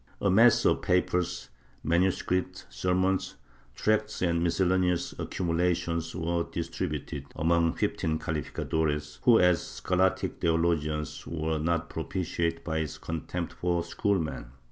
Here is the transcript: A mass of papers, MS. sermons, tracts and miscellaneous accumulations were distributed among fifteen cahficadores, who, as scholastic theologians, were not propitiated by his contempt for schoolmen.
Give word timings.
A 0.19 0.31
mass 0.31 0.65
of 0.65 0.81
papers, 0.81 1.49
MS. 1.83 2.23
sermons, 2.69 3.35
tracts 3.75 4.23
and 4.23 4.43
miscellaneous 4.43 5.13
accumulations 5.19 6.15
were 6.15 6.43
distributed 6.51 7.25
among 7.35 7.73
fifteen 7.73 8.17
cahficadores, 8.17 9.19
who, 9.25 9.37
as 9.39 9.61
scholastic 9.61 10.41
theologians, 10.41 11.27
were 11.27 11.59
not 11.59 11.87
propitiated 11.87 12.63
by 12.63 12.79
his 12.79 12.97
contempt 12.97 13.53
for 13.53 13.83
schoolmen. 13.83 14.47